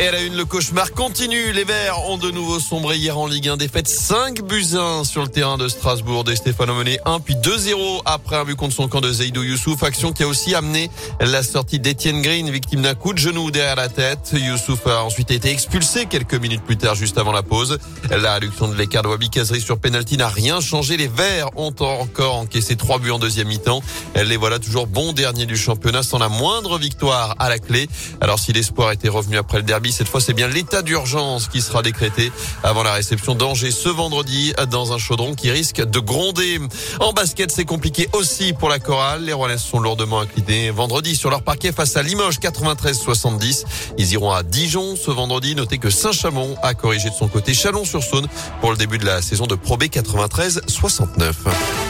Et 0.00 0.06
à 0.06 0.12
la 0.12 0.22
une, 0.22 0.36
le 0.36 0.44
cauchemar 0.44 0.92
continue. 0.92 1.50
Les 1.52 1.64
Verts 1.64 2.08
ont 2.08 2.18
de 2.18 2.30
nouveau 2.30 2.60
sombré 2.60 2.96
hier 2.96 3.18
en 3.18 3.26
Ligue 3.26 3.48
1. 3.48 3.56
Défaite 3.56 3.88
5 3.88 4.42
buts 4.42 4.76
1 4.76 5.02
sur 5.02 5.22
le 5.22 5.28
terrain 5.28 5.58
de 5.58 5.66
Strasbourg. 5.66 6.22
Des 6.22 6.36
Stéphane 6.36 6.72
mené 6.72 7.00
1 7.04 7.18
puis 7.18 7.34
2-0 7.34 8.02
après 8.04 8.36
un 8.36 8.44
but 8.44 8.54
contre 8.54 8.76
son 8.76 8.86
camp 8.86 9.00
de 9.00 9.10
Zaidou 9.10 9.42
Youssouf. 9.42 9.82
Action 9.82 10.12
qui 10.12 10.22
a 10.22 10.28
aussi 10.28 10.54
amené 10.54 10.88
la 11.20 11.42
sortie 11.42 11.80
d'Etienne 11.80 12.22
Green, 12.22 12.48
victime 12.48 12.82
d'un 12.82 12.94
coup 12.94 13.12
de 13.12 13.18
genou 13.18 13.50
derrière 13.50 13.74
la 13.74 13.88
tête. 13.88 14.34
Youssouf 14.34 14.86
a 14.86 15.02
ensuite 15.02 15.32
été 15.32 15.50
expulsé 15.50 16.06
quelques 16.06 16.36
minutes 16.36 16.62
plus 16.62 16.76
tard, 16.76 16.94
juste 16.94 17.18
avant 17.18 17.32
la 17.32 17.42
pause. 17.42 17.78
La 18.08 18.34
réduction 18.34 18.68
de 18.68 18.76
l'écart 18.76 19.02
de 19.02 19.08
Wabi 19.08 19.30
Kazri 19.30 19.60
sur 19.60 19.80
penalty 19.80 20.16
n'a 20.16 20.28
rien 20.28 20.60
changé. 20.60 20.96
Les 20.96 21.08
Verts 21.08 21.50
ont 21.56 21.74
encore 21.80 22.36
encaissé 22.36 22.76
3 22.76 23.00
buts 23.00 23.10
en 23.10 23.18
deuxième 23.18 23.48
mi-temps. 23.48 23.82
Les 24.14 24.36
voilà 24.36 24.60
toujours 24.60 24.86
bons 24.86 25.12
derniers 25.12 25.46
du 25.46 25.56
championnat 25.56 26.04
sans 26.04 26.18
la 26.18 26.28
moindre 26.28 26.78
victoire 26.78 27.34
à 27.40 27.48
la 27.48 27.58
clé. 27.58 27.88
Alors 28.20 28.38
si 28.38 28.52
l'espoir 28.52 28.92
était 28.92 29.08
revenu 29.08 29.38
après 29.38 29.56
le 29.58 29.64
derby, 29.64 29.87
cette 29.92 30.08
fois, 30.08 30.20
c'est 30.20 30.32
bien 30.32 30.48
l'état 30.48 30.82
d'urgence 30.82 31.48
qui 31.48 31.60
sera 31.60 31.82
décrété 31.82 32.32
avant 32.62 32.82
la 32.82 32.92
réception 32.92 33.34
d'Angers 33.34 33.70
ce 33.70 33.88
vendredi 33.88 34.52
dans 34.70 34.92
un 34.92 34.98
chaudron 34.98 35.34
qui 35.34 35.50
risque 35.50 35.84
de 35.84 35.98
gronder. 35.98 36.58
En 37.00 37.12
basket, 37.12 37.50
c'est 37.50 37.64
compliqué 37.64 38.08
aussi 38.12 38.52
pour 38.52 38.68
la 38.68 38.78
chorale. 38.78 39.24
Les 39.24 39.32
Rouennais 39.32 39.58
sont 39.58 39.80
lourdement 39.80 40.20
inclinés 40.20 40.70
vendredi 40.70 41.16
sur 41.16 41.30
leur 41.30 41.42
parquet 41.42 41.72
face 41.72 41.96
à 41.96 42.02
Limoges 42.02 42.38
93-70. 42.38 43.64
Ils 43.98 44.12
iront 44.12 44.32
à 44.32 44.42
Dijon 44.42 44.96
ce 44.96 45.10
vendredi. 45.10 45.54
Notez 45.54 45.78
que 45.78 45.90
Saint-Chamond 45.90 46.56
a 46.62 46.74
corrigé 46.74 47.10
de 47.10 47.14
son 47.14 47.28
côté 47.28 47.54
Chalon-sur-Saône 47.54 48.28
pour 48.60 48.70
le 48.70 48.76
début 48.76 48.98
de 48.98 49.06
la 49.06 49.22
saison 49.22 49.46
de 49.46 49.54
Pro 49.54 49.76
B 49.76 49.84
93-69. 49.84 51.87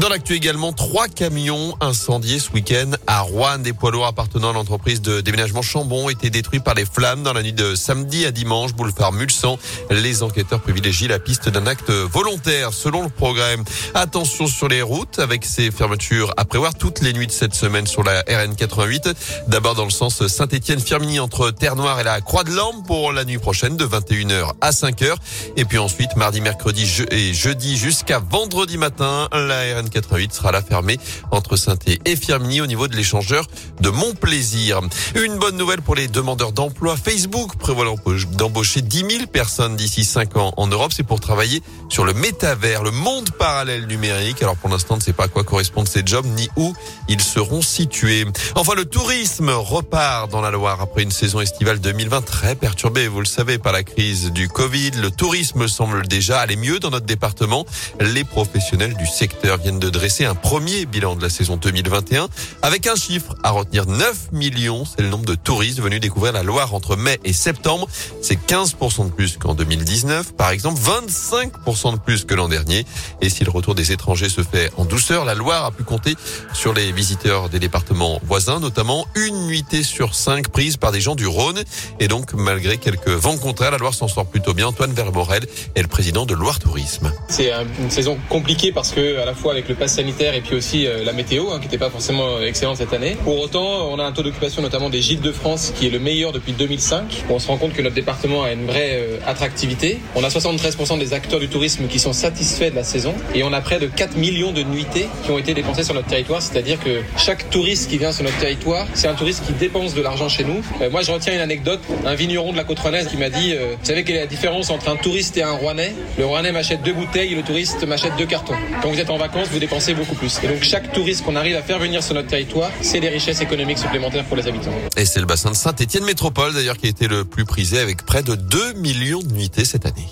Dans 0.00 0.08
l'actu 0.08 0.32
également, 0.32 0.72
trois 0.72 1.08
camions 1.08 1.76
incendiés 1.82 2.38
ce 2.38 2.50
week-end 2.52 2.92
à 3.06 3.20
Rouen. 3.20 3.58
Des 3.58 3.74
poids 3.74 3.90
lourds 3.90 4.06
appartenant 4.06 4.48
à 4.48 4.52
l'entreprise 4.54 5.02
de 5.02 5.20
déménagement 5.20 5.60
Chambon 5.60 6.08
étaient 6.08 6.30
détruits 6.30 6.60
par 6.60 6.72
les 6.72 6.86
flammes 6.86 7.22
dans 7.22 7.34
la 7.34 7.42
nuit 7.42 7.52
de 7.52 7.74
samedi 7.74 8.24
à 8.24 8.30
dimanche, 8.30 8.72
boulevard 8.72 9.12
Mulsan. 9.12 9.58
Les 9.90 10.22
enquêteurs 10.22 10.62
privilégient 10.62 11.06
la 11.06 11.18
piste 11.18 11.50
d'un 11.50 11.66
acte 11.66 11.90
volontaire 11.90 12.72
selon 12.72 13.02
le 13.02 13.10
programme. 13.10 13.62
Attention 13.92 14.46
sur 14.46 14.68
les 14.68 14.80
routes 14.80 15.18
avec 15.18 15.44
ces 15.44 15.70
fermetures 15.70 16.32
à 16.38 16.46
prévoir 16.46 16.74
toutes 16.74 17.02
les 17.02 17.12
nuits 17.12 17.26
de 17.26 17.32
cette 17.32 17.54
semaine 17.54 17.86
sur 17.86 18.02
la 18.02 18.22
RN 18.22 18.56
88. 18.56 19.10
D'abord 19.48 19.74
dans 19.74 19.84
le 19.84 19.90
sens 19.90 20.26
Saint-Étienne-Firminy 20.26 21.20
entre 21.20 21.50
Terre-Noire 21.50 22.00
et 22.00 22.04
la 22.04 22.22
Croix 22.22 22.44
de 22.44 22.52
Lampe 22.52 22.86
pour 22.86 23.12
la 23.12 23.26
nuit 23.26 23.36
prochaine 23.36 23.76
de 23.76 23.84
21h 23.84 24.54
à 24.62 24.70
5h. 24.70 25.16
Et 25.58 25.66
puis 25.66 25.76
ensuite 25.76 26.16
mardi, 26.16 26.40
mercredi 26.40 26.90
et 27.10 27.34
jeudi 27.34 27.76
jusqu'à 27.76 28.18
vendredi 28.18 28.78
matin, 28.78 29.28
la 29.34 29.60
RN 29.78 29.89
88 29.90 30.32
sera 30.32 30.52
là 30.52 30.62
fermée 30.62 30.98
entre 31.30 31.56
saint 31.56 31.76
et 32.04 32.16
Firminy 32.16 32.60
au 32.60 32.66
niveau 32.66 32.88
de 32.88 32.96
l'échangeur 32.96 33.46
de 33.80 33.90
Montplaisir. 33.90 34.80
Une 35.14 35.36
bonne 35.38 35.56
nouvelle 35.56 35.82
pour 35.82 35.94
les 35.94 36.08
demandeurs 36.08 36.52
d'emploi. 36.52 36.96
Facebook 36.96 37.56
prévoit 37.56 37.86
d'embaucher 38.32 38.82
10 38.82 38.98
000 38.98 39.26
personnes 39.26 39.76
d'ici 39.76 40.04
5 40.04 40.36
ans 40.36 40.54
en 40.56 40.66
Europe. 40.66 40.92
C'est 40.94 41.02
pour 41.02 41.20
travailler 41.20 41.62
sur 41.88 42.04
le 42.04 42.14
métavers, 42.14 42.82
le 42.82 42.90
monde 42.90 43.30
parallèle 43.38 43.86
numérique. 43.86 44.42
Alors 44.42 44.56
pour 44.56 44.70
l'instant, 44.70 44.94
on 44.94 44.98
ne 44.98 45.02
sait 45.02 45.12
pas 45.12 45.24
à 45.24 45.28
quoi 45.28 45.44
correspondent 45.44 45.88
ces 45.88 46.02
jobs 46.04 46.26
ni 46.26 46.48
où 46.56 46.74
ils 47.08 47.20
seront 47.20 47.62
situés. 47.62 48.26
Enfin, 48.54 48.74
le 48.74 48.84
tourisme 48.84 49.50
repart 49.50 50.30
dans 50.30 50.40
la 50.40 50.50
Loire 50.50 50.80
après 50.80 51.02
une 51.02 51.10
saison 51.10 51.40
estivale 51.40 51.80
2020 51.80 52.22
très 52.22 52.54
perturbée, 52.54 53.08
vous 53.08 53.20
le 53.20 53.26
savez, 53.26 53.58
par 53.58 53.72
la 53.72 53.82
crise 53.82 54.30
du 54.30 54.48
Covid. 54.48 54.92
Le 54.92 55.10
tourisme 55.10 55.66
semble 55.68 56.06
déjà 56.06 56.38
aller 56.40 56.56
mieux 56.56 56.78
dans 56.78 56.90
notre 56.90 57.06
département. 57.06 57.66
Les 58.00 58.24
professionnels 58.24 58.94
du 58.96 59.06
secteur 59.06 59.58
viennent 59.58 59.79
de 59.80 59.88
dresser 59.88 60.26
un 60.26 60.34
premier 60.34 60.84
bilan 60.84 61.16
de 61.16 61.22
la 61.22 61.30
saison 61.30 61.56
2021 61.56 62.28
avec 62.62 62.86
un 62.86 62.94
chiffre 62.94 63.34
à 63.42 63.50
retenir 63.50 63.86
9 63.86 64.30
millions. 64.32 64.84
C'est 64.84 65.02
le 65.02 65.08
nombre 65.08 65.24
de 65.24 65.34
touristes 65.34 65.80
venus 65.80 66.00
découvrir 66.00 66.32
la 66.32 66.42
Loire 66.42 66.74
entre 66.74 66.96
mai 66.96 67.18
et 67.24 67.32
septembre. 67.32 67.88
C'est 68.20 68.38
15% 68.38 69.06
de 69.06 69.10
plus 69.10 69.38
qu'en 69.38 69.54
2019. 69.54 70.34
Par 70.34 70.50
exemple, 70.50 70.78
25% 70.80 71.94
de 71.94 71.98
plus 71.98 72.24
que 72.24 72.34
l'an 72.34 72.48
dernier. 72.48 72.84
Et 73.22 73.30
si 73.30 73.42
le 73.42 73.50
retour 73.50 73.74
des 73.74 73.90
étrangers 73.90 74.28
se 74.28 74.42
fait 74.42 74.70
en 74.76 74.84
douceur, 74.84 75.24
la 75.24 75.34
Loire 75.34 75.64
a 75.64 75.70
pu 75.70 75.82
compter 75.82 76.14
sur 76.52 76.74
les 76.74 76.92
visiteurs 76.92 77.48
des 77.48 77.58
départements 77.58 78.20
voisins, 78.22 78.60
notamment 78.60 79.06
une 79.14 79.46
nuitée 79.46 79.82
sur 79.82 80.14
cinq 80.14 80.48
prise 80.50 80.76
par 80.76 80.92
des 80.92 81.00
gens 81.00 81.14
du 81.14 81.26
Rhône. 81.26 81.62
Et 82.00 82.08
donc, 82.08 82.34
malgré 82.34 82.76
quelques 82.76 83.08
vents 83.08 83.38
contraires, 83.38 83.70
la 83.70 83.78
Loire 83.78 83.94
s'en 83.94 84.08
sort 84.08 84.26
plutôt 84.26 84.52
bien. 84.52 84.66
Antoine 84.66 84.92
Vermorel 84.92 85.46
est 85.74 85.82
le 85.82 85.88
président 85.88 86.26
de 86.26 86.34
Loire 86.34 86.58
Tourisme. 86.58 87.10
C'est 87.28 87.50
une 87.78 87.90
saison 87.90 88.18
compliquée 88.28 88.72
parce 88.72 88.92
que 88.92 89.18
à 89.18 89.24
la 89.24 89.34
fois 89.34 89.52
avec 89.52 89.69
le 89.70 89.76
pass 89.76 89.94
sanitaire 89.94 90.34
et 90.34 90.40
puis 90.40 90.56
aussi 90.56 90.86
euh, 90.86 91.04
la 91.04 91.12
météo, 91.12 91.50
hein, 91.50 91.58
qui 91.58 91.66
n'était 91.66 91.78
pas 91.78 91.90
forcément 91.90 92.40
excellente 92.40 92.76
cette 92.76 92.92
année. 92.92 93.16
Pour 93.24 93.40
autant, 93.40 93.88
on 93.90 93.98
a 93.98 94.04
un 94.04 94.12
taux 94.12 94.22
d'occupation 94.22 94.62
notamment 94.62 94.90
des 94.90 95.00
gîtes 95.00 95.22
de 95.22 95.32
France 95.32 95.72
qui 95.74 95.86
est 95.86 95.90
le 95.90 95.98
meilleur 95.98 96.32
depuis 96.32 96.52
2005. 96.52 97.24
On 97.30 97.38
se 97.38 97.46
rend 97.46 97.56
compte 97.56 97.72
que 97.72 97.80
notre 97.80 97.94
département 97.94 98.42
a 98.42 98.52
une 98.52 98.66
vraie 98.66 98.90
euh, 98.94 99.18
attractivité. 99.26 100.00
On 100.16 100.24
a 100.24 100.28
73% 100.28 100.98
des 100.98 101.14
acteurs 101.14 101.38
du 101.40 101.48
tourisme 101.48 101.86
qui 101.86 102.00
sont 102.00 102.12
satisfaits 102.12 102.70
de 102.70 102.74
la 102.74 102.84
saison 102.84 103.14
et 103.34 103.44
on 103.44 103.52
a 103.52 103.60
près 103.60 103.78
de 103.78 103.86
4 103.86 104.16
millions 104.16 104.52
de 104.52 104.62
nuitées 104.62 105.06
qui 105.24 105.30
ont 105.30 105.38
été 105.38 105.54
dépensées 105.54 105.84
sur 105.84 105.94
notre 105.94 106.08
territoire. 106.08 106.42
C'est-à-dire 106.42 106.78
que 106.80 107.00
chaque 107.16 107.48
touriste 107.50 107.88
qui 107.88 107.98
vient 107.98 108.12
sur 108.12 108.24
notre 108.24 108.38
territoire, 108.38 108.86
c'est 108.94 109.08
un 109.08 109.14
touriste 109.14 109.46
qui 109.46 109.52
dépense 109.52 109.94
de 109.94 110.02
l'argent 110.02 110.28
chez 110.28 110.42
nous. 110.42 110.62
Euh, 110.82 110.90
moi, 110.90 111.02
je 111.02 111.12
retiens 111.12 111.32
une 111.32 111.40
anecdote. 111.40 111.80
Un 112.04 112.16
vigneron 112.16 112.50
de 112.50 112.56
la 112.56 112.64
côte 112.64 112.80
rouennaise 112.80 113.06
qui 113.06 113.16
m'a 113.16 113.30
dit, 113.30 113.54
vous 113.54 113.84
savez 113.84 114.02
quelle 114.02 114.16
est 114.16 114.20
la 114.20 114.26
différence 114.26 114.70
entre 114.70 114.88
un 114.88 114.96
touriste 114.96 115.36
et 115.36 115.42
un 115.42 115.52
rouennais? 115.52 115.94
Le 116.18 116.26
rouennais 116.26 116.50
m'achète 116.52 116.82
deux 116.82 116.92
bouteilles 116.92 117.34
le 117.34 117.42
touriste 117.42 117.86
m'achète 117.86 118.16
deux 118.16 118.26
cartons. 118.26 118.54
Quand 118.82 118.88
vous 118.88 119.00
êtes 119.00 119.10
en 119.10 119.16
vacances, 119.16 119.48
vous 119.50 119.58
dépensez 119.58 119.94
beaucoup 119.94 120.14
plus. 120.14 120.38
Et 120.42 120.48
donc 120.48 120.62
chaque 120.62 120.92
touriste 120.92 121.24
qu'on 121.24 121.36
arrive 121.36 121.56
à 121.56 121.62
faire 121.62 121.78
venir 121.78 122.02
sur 122.02 122.14
notre 122.14 122.28
territoire, 122.28 122.70
c'est 122.80 123.00
des 123.00 123.08
richesses 123.08 123.40
économiques 123.40 123.78
supplémentaires 123.78 124.24
pour 124.24 124.36
les 124.36 124.46
habitants. 124.46 124.72
Et 124.96 125.04
c'est 125.04 125.20
le 125.20 125.26
bassin 125.26 125.50
de 125.50 125.56
Saint-Étienne 125.56 126.04
Métropole 126.04 126.54
d'ailleurs 126.54 126.76
qui 126.76 126.86
a 126.86 126.90
été 126.90 127.08
le 127.08 127.24
plus 127.24 127.44
prisé 127.44 127.78
avec 127.78 128.04
près 128.04 128.22
de 128.22 128.34
2 128.34 128.74
millions 128.74 129.20
de 129.20 129.32
nuitées 129.32 129.64
cette 129.64 129.86
année. 129.86 130.06